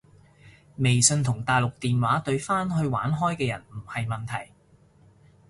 [0.77, 4.51] 微信同大陸電話對返去玩開嘅人唔係問題